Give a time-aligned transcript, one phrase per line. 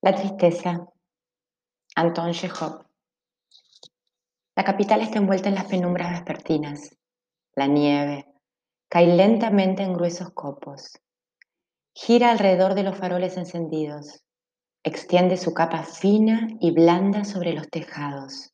[0.00, 0.86] La tristeza.
[1.96, 2.86] Anton Chekhov.
[4.54, 6.96] La capital está envuelta en las penumbras vespertinas.
[7.56, 8.24] La nieve
[8.88, 11.00] cae lentamente en gruesos copos.
[11.94, 14.22] Gira alrededor de los faroles encendidos.
[14.84, 18.52] Extiende su capa fina y blanda sobre los tejados,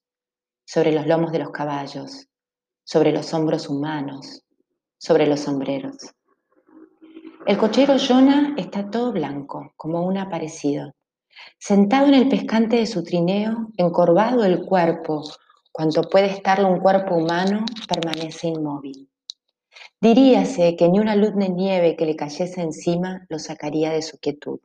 [0.65, 2.27] sobre los lomos de los caballos,
[2.85, 4.43] sobre los hombros humanos,
[4.97, 6.15] sobre los sombreros.
[7.47, 10.95] El cochero Jonah está todo blanco, como un aparecido
[11.59, 15.23] Sentado en el pescante de su trineo, encorvado el cuerpo,
[15.73, 19.11] cuanto puede estarlo un cuerpo humano, permanece inmóvil.
[20.01, 24.19] Diríase que ni una luz de nieve que le cayese encima lo sacaría de su
[24.19, 24.61] quietud.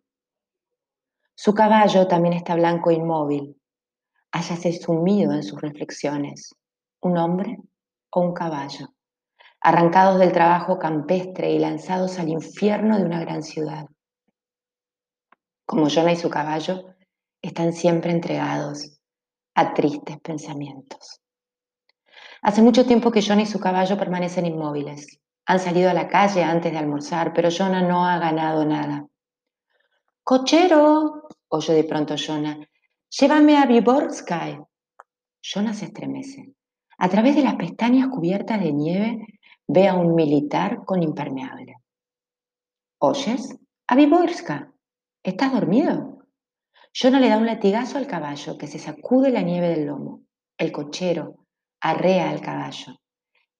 [1.35, 3.55] Su caballo también está blanco e inmóvil.
[4.31, 6.53] Hállase sumido en sus reflexiones.
[7.01, 7.57] ¿Un hombre
[8.11, 8.93] o un caballo?
[9.61, 13.87] Arrancados del trabajo campestre y lanzados al infierno de una gran ciudad
[15.69, 16.95] como Jonah y su caballo,
[17.43, 18.99] están siempre entregados
[19.53, 21.21] a tristes pensamientos.
[22.41, 25.19] Hace mucho tiempo que Jonah y su caballo permanecen inmóviles.
[25.45, 29.05] Han salido a la calle antes de almorzar, pero Jonah no ha ganado nada.
[30.23, 31.27] ¡Cochero!
[31.49, 32.57] oye de pronto Jonah.
[33.07, 34.57] Llévame a Viborskay.
[35.39, 36.51] Jonah se estremece.
[36.97, 39.27] A través de las pestañas cubiertas de nieve
[39.67, 41.75] ve a un militar con impermeable.
[42.97, 43.55] ¿Oyes?
[43.85, 44.73] A Viborska.
[45.29, 46.25] ¿Estás dormido?
[46.91, 50.23] Jonah le da un latigazo al caballo que se sacude la nieve del lomo.
[50.57, 51.45] El cochero
[51.79, 52.95] arrea al caballo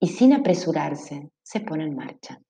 [0.00, 2.40] y sin apresurarse se pone en marcha.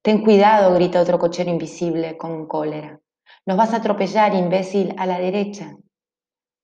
[0.00, 2.98] Ten cuidado, grita otro cochero invisible con cólera.
[3.44, 5.76] Nos vas a atropellar, imbécil, a la derecha.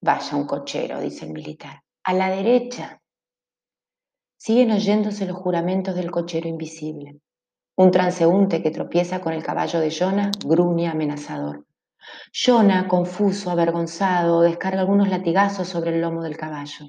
[0.00, 1.82] Vaya un cochero, dice el militar.
[2.04, 3.02] A la derecha.
[4.38, 7.20] Siguen oyéndose los juramentos del cochero invisible.
[7.76, 11.66] Un transeúnte que tropieza con el caballo de Jonah gruñe amenazador.
[12.32, 16.86] Jonah, confuso, avergonzado, descarga algunos latigazos sobre el lomo del caballo.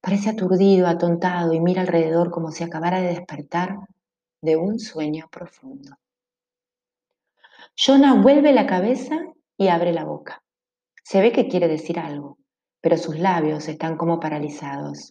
[0.00, 3.76] Parece aturdido, atontado y mira alrededor como si acabara de despertar
[4.42, 5.96] de un sueño profundo.
[7.76, 9.16] Jonah vuelve la cabeza
[9.56, 10.42] y abre la boca.
[11.04, 12.38] Se ve que quiere decir algo,
[12.80, 15.10] pero sus labios están como paralizados.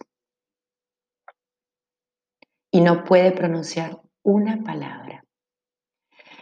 [2.70, 5.24] Y no puede pronunciar una palabra.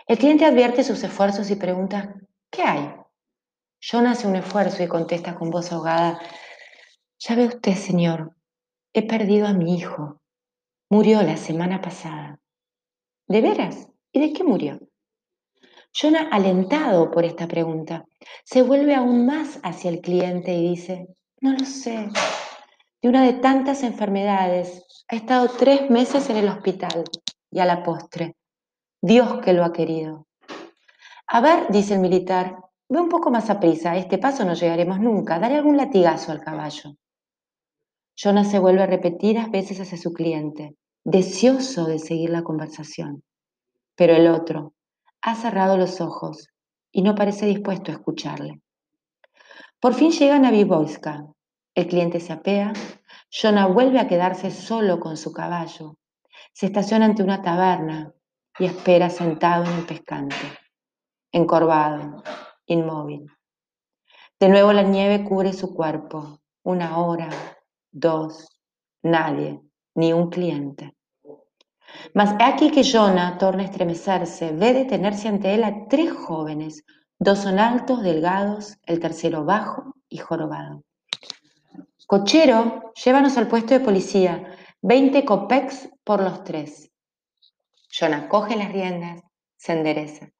[0.07, 2.15] El cliente advierte sus esfuerzos y pregunta,
[2.51, 2.95] ¿qué hay?
[3.81, 6.21] John hace un esfuerzo y contesta con voz ahogada,
[7.19, 8.37] ya ve usted, señor,
[8.93, 10.21] he perdido a mi hijo.
[10.89, 12.39] Murió la semana pasada.
[13.27, 13.89] ¿De veras?
[14.13, 14.79] ¿Y de qué murió?
[15.93, 18.05] Jonah, alentado por esta pregunta,
[18.45, 21.09] se vuelve aún más hacia el cliente y dice,
[21.41, 22.11] no lo sé,
[23.03, 27.05] de una de tantas enfermedades, ha estado tres meses en el hospital
[27.57, 28.37] y a la postre.
[29.01, 30.27] Dios que lo ha querido.
[31.27, 34.53] A ver, dice el militar, ve un poco más a prisa, a este paso no
[34.53, 36.97] llegaremos nunca, daré algún latigazo al caballo.
[38.15, 43.23] Jonas se vuelve repetidas veces hacia su cliente, deseoso de seguir la conversación.
[43.95, 44.75] Pero el otro
[45.23, 46.51] ha cerrado los ojos
[46.93, 48.61] y no parece dispuesto a escucharle.
[49.81, 51.25] Por fin llegan a Viboiska.
[51.75, 52.75] El cliente se apea,
[53.31, 55.97] Jonah vuelve a quedarse solo con su caballo
[56.57, 58.15] se estaciona ante una taberna
[58.59, 60.37] y espera sentado en el pescante,
[61.31, 62.23] encorvado,
[62.65, 63.31] inmóvil.
[64.41, 66.41] De nuevo la nieve cubre su cuerpo.
[66.63, 67.29] Una hora,
[67.93, 68.49] dos,
[69.03, 69.61] nadie,
[69.97, 70.97] ni un cliente.
[72.15, 76.87] Mas aquí que Jonah torna a estremecerse, ve detenerse ante él a tres jóvenes.
[77.19, 80.85] Dos son altos, delgados, el tercero bajo y jorobado.
[82.07, 84.57] Cochero, llévanos al puesto de policía.
[84.81, 86.93] Veinte copex por los tres.
[87.91, 89.25] Jonah coge las riendas,
[89.57, 90.31] se endereza.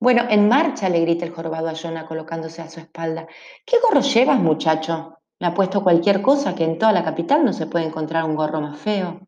[0.00, 3.28] Bueno, en marcha, le grita el jorobado a Jonah colocándose a su espalda.
[3.64, 5.16] ¿Qué gorro llevas, muchacho?
[5.38, 8.34] Me ha puesto cualquier cosa que en toda la capital no se puede encontrar un
[8.34, 9.20] gorro más feo.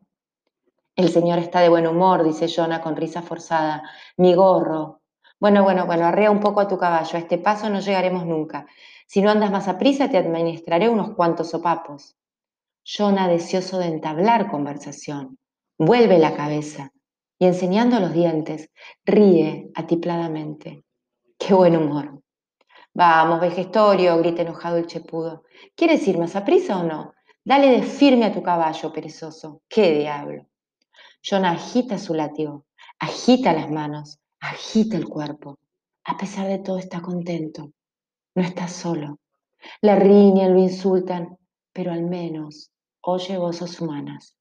[0.97, 3.89] El señor está de buen humor, dice Jonah con risa forzada.
[4.17, 4.99] Mi gorro.
[5.39, 7.15] Bueno, bueno, bueno, arrea un poco a tu caballo.
[7.15, 8.67] A este paso no llegaremos nunca.
[9.07, 12.17] Si no andas más a prisa, te administraré unos cuantos sopapos.
[12.83, 15.37] Jonah, deseoso de entablar conversación,
[15.79, 16.91] vuelve la cabeza
[17.39, 18.69] y enseñando los dientes,
[19.05, 20.83] ríe atipladamente.
[21.37, 22.21] ¡Qué buen humor!
[22.93, 25.43] Vamos, vejestorio, grita enojado el chepudo.
[25.75, 27.13] ¿Quieres ir más a prisa o no?
[27.45, 29.61] Dale de firme a tu caballo, perezoso.
[29.69, 30.47] ¡Qué diablo!
[31.23, 32.65] Jonah agita su látigo,
[32.99, 35.59] agita las manos, agita el cuerpo.
[36.03, 37.71] A pesar de todo está contento.
[38.35, 39.19] No está solo.
[39.81, 41.37] Le riñen, lo insultan,
[41.71, 42.71] pero al menos
[43.01, 44.38] oye voces humanas.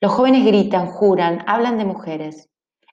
[0.00, 2.48] Los jóvenes gritan, juran, hablan de mujeres.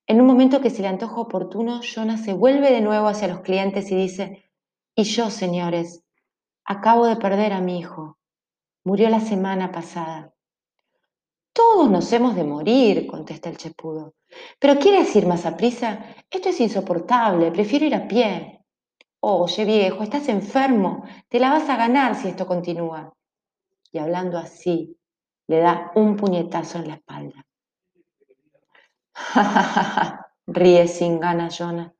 [0.07, 3.41] En un momento que se le antoja oportuno, Jonah se vuelve de nuevo hacia los
[3.41, 4.51] clientes y dice,
[4.95, 6.03] Y yo, señores,
[6.63, 8.17] acabo de perder a mi hijo.
[8.83, 10.31] Murió la semana pasada.
[11.53, 14.13] Todos nos hemos de morir, contesta el chepudo.
[14.59, 16.05] ¿Pero quieres ir más a prisa?
[16.29, 18.61] Esto es insoportable, prefiero ir a pie.
[19.21, 23.13] Oye, viejo, estás enfermo, te la vas a ganar si esto continúa.
[23.91, 24.97] Y hablando así,
[25.47, 27.45] le da un puñetazo en la espalda.
[30.47, 31.93] Ríe sin ganas Jonah.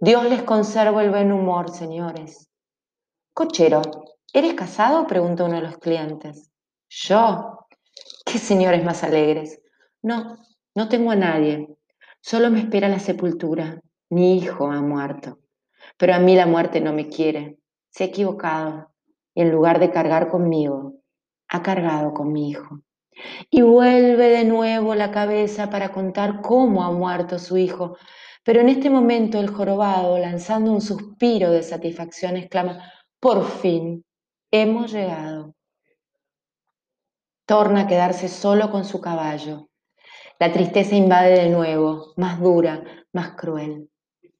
[0.00, 2.48] Dios les conserva el buen humor, señores.
[3.34, 3.82] Cochero,
[4.32, 5.06] ¿eres casado?
[5.06, 6.50] preguntó uno de los clientes.
[6.88, 7.66] ¿Yo?
[8.24, 9.60] ¿Qué señores más alegres?
[10.02, 10.38] No,
[10.74, 11.68] no tengo a nadie.
[12.22, 13.80] Solo me espera la sepultura.
[14.08, 15.38] Mi hijo ha muerto.
[15.96, 17.58] Pero a mí la muerte no me quiere.
[17.90, 18.90] Se ha equivocado.
[19.34, 20.99] Y en lugar de cargar conmigo,
[21.50, 22.80] ha cargado con mi hijo.
[23.50, 27.96] Y vuelve de nuevo la cabeza para contar cómo ha muerto su hijo.
[28.44, 32.82] Pero en este momento el jorobado, lanzando un suspiro de satisfacción, exclama,
[33.18, 34.04] por fin,
[34.50, 35.54] hemos llegado.
[37.44, 39.68] Torna a quedarse solo con su caballo.
[40.38, 42.82] La tristeza invade de nuevo, más dura,
[43.12, 43.90] más cruel,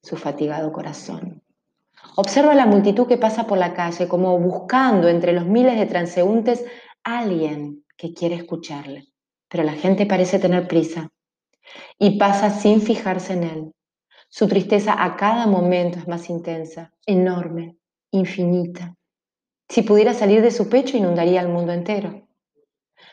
[0.01, 1.43] su fatigado corazón.
[2.17, 6.65] Observa la multitud que pasa por la calle como buscando entre los miles de transeúntes
[7.05, 9.09] alguien que quiere escucharle.
[9.49, 11.11] Pero la gente parece tener prisa
[11.99, 13.73] y pasa sin fijarse en él.
[14.29, 17.77] Su tristeza a cada momento es más intensa, enorme,
[18.13, 18.95] infinita.
[19.69, 22.29] Si pudiera salir de su pecho, inundaría el mundo entero.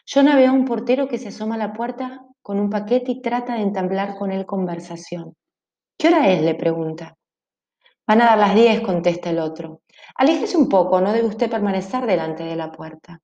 [0.05, 3.21] Jonah ve a un portero que se asoma a la puerta con un paquete y
[3.21, 5.35] trata de entablar con él conversación.
[5.97, 6.41] ¿Qué hora es?
[6.41, 7.17] le pregunta.
[8.07, 9.81] Van a dar las diez, contesta el otro.
[10.15, 13.19] Aléjese un poco, no debe usted permanecer delante de la puerta.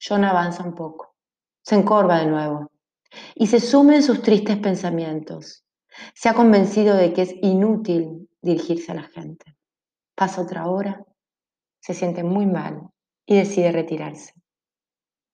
[0.00, 1.14] Jonah avanza un poco,
[1.62, 2.70] se encorva de nuevo
[3.34, 5.64] y se sume en sus tristes pensamientos.
[6.14, 9.56] Se ha convencido de que es inútil dirigirse a la gente.
[10.14, 11.04] Pasa otra hora,
[11.80, 12.88] se siente muy mal
[13.26, 14.32] y decide retirarse.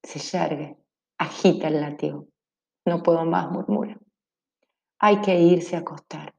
[0.03, 0.77] Se yergue,
[1.19, 2.27] agita el látigo.
[2.85, 3.99] No puedo más, murmura.
[4.99, 6.36] Hay que irse a acostar.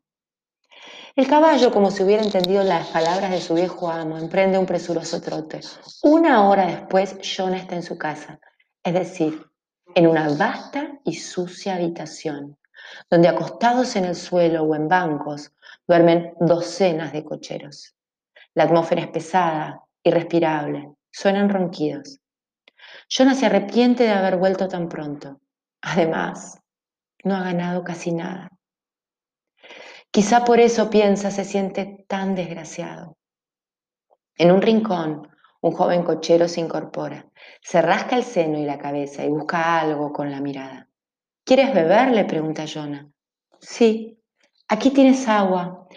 [1.17, 5.19] El caballo, como si hubiera entendido las palabras de su viejo amo, emprende un presuroso
[5.19, 5.61] trote.
[6.03, 8.39] Una hora después, Jonah está en su casa,
[8.83, 9.43] es decir,
[9.95, 12.59] en una vasta y sucia habitación,
[13.09, 15.53] donde acostados en el suelo o en bancos
[15.87, 17.95] duermen docenas de cocheros.
[18.53, 22.19] La atmósfera es pesada, irrespirable, suenan ronquidos.
[23.09, 25.41] Jonah se arrepiente de haber vuelto tan pronto.
[25.81, 26.61] Además,
[27.23, 28.51] no ha ganado casi nada.
[30.17, 33.19] Quizá por eso piensa se siente tan desgraciado.
[34.35, 35.27] En un rincón,
[35.61, 37.29] un joven cochero se incorpora,
[37.61, 40.89] se rasca el seno y la cabeza y busca algo con la mirada.
[41.45, 42.09] ¿Quieres beber?
[42.15, 43.07] le pregunta Jonah.
[43.59, 44.19] Sí,
[44.67, 45.87] aquí tienes agua.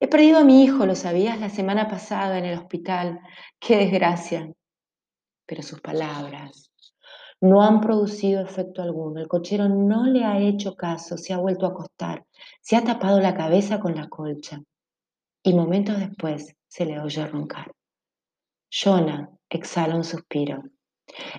[0.00, 3.20] He perdido a mi hijo, lo sabías la semana pasada en el hospital.
[3.60, 4.52] Qué desgracia.
[5.46, 6.67] Pero sus palabras
[7.40, 9.20] no han producido efecto alguno.
[9.20, 12.24] El cochero no le ha hecho caso, se ha vuelto a acostar,
[12.60, 14.60] se ha tapado la cabeza con la colcha
[15.42, 17.72] y momentos después se le oye roncar.
[18.70, 20.62] Jonah exhala un suspiro.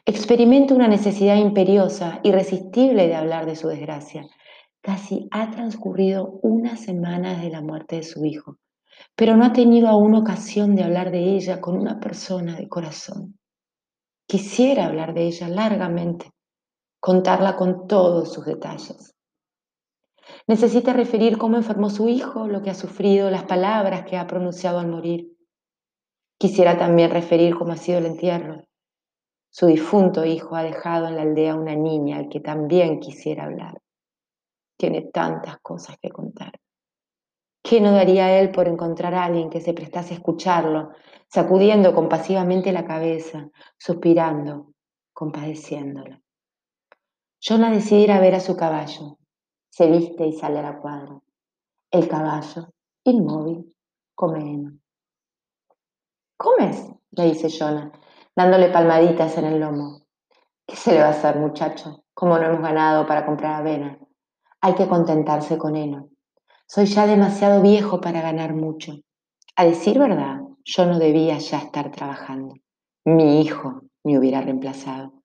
[0.06, 4.25] Experimenta una necesidad imperiosa, irresistible de hablar de su desgracia.
[4.81, 8.57] Casi ha transcurrido una semana desde la muerte de su hijo,
[9.16, 13.39] pero no ha tenido aún ocasión de hablar de ella con una persona de corazón.
[14.30, 16.30] Quisiera hablar de ella largamente,
[17.02, 19.16] contarla con todos sus detalles.
[20.48, 24.78] Necesita referir cómo enfermó su hijo, lo que ha sufrido, las palabras que ha pronunciado
[24.78, 25.36] al morir.
[26.38, 28.64] Quisiera también referir cómo ha sido el entierro.
[29.50, 33.81] Su difunto hijo ha dejado en la aldea una niña al que también quisiera hablar
[34.80, 36.54] tiene tantas cosas que contar.
[37.69, 40.90] ¿Qué no daría él por encontrar a alguien que se prestase a escucharlo,
[41.28, 43.47] sacudiendo compasivamente la cabeza,
[43.78, 44.73] suspirando,
[45.14, 46.19] compadeciéndolo?
[47.40, 49.19] Jonah decide ir a ver a su caballo.
[49.69, 51.21] Se viste y sale a la cuadra.
[51.92, 52.73] El caballo,
[53.04, 53.78] inmóvil,
[54.16, 54.71] come heno.
[56.38, 56.90] ¿Comes?
[57.11, 57.92] le dice Jonah,
[58.35, 60.07] dándole palmaditas en el lomo.
[60.66, 62.04] ¿Qué se le va a hacer, muchacho?
[62.16, 63.99] Como no hemos ganado para comprar avena?
[64.59, 66.09] Hay que contentarse con heno.
[66.71, 68.94] Soy ya demasiado viejo para ganar mucho.
[69.56, 72.54] A decir verdad, yo no debía ya estar trabajando.
[73.06, 75.23] Mi hijo me hubiera reemplazado.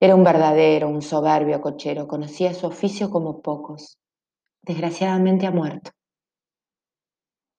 [0.00, 4.00] Era un verdadero, un soberbio cochero, conocía su oficio como pocos.
[4.62, 5.92] Desgraciadamente ha muerto.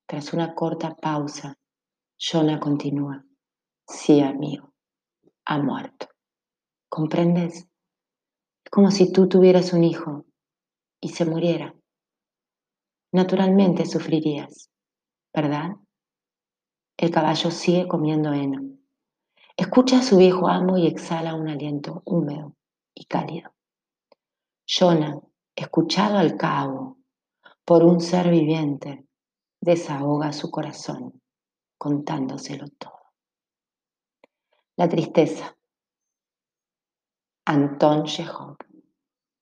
[0.06, 1.56] Tras una corta pausa,
[2.20, 3.24] Jonah continúa.
[3.88, 4.74] Sí, amigo,
[5.46, 6.08] ha muerto.
[6.90, 7.70] ¿Comprendes?
[8.66, 10.26] Es como si tú tuvieras un hijo
[11.00, 11.74] y se muriera.
[13.12, 14.70] Naturalmente sufrirías,
[15.34, 15.72] ¿verdad?
[16.98, 18.62] El caballo sigue comiendo heno.
[19.58, 22.56] Escucha a su viejo amo y exhala un aliento húmedo
[22.94, 23.54] y cálido.
[24.66, 25.20] Jonah,
[25.56, 26.98] escuchado al cabo
[27.66, 29.06] por un ser viviente,
[29.60, 31.22] desahoga su corazón
[31.78, 33.00] contándoselo todo.
[34.76, 35.58] La tristeza.
[37.46, 38.58] Anton Chekhov.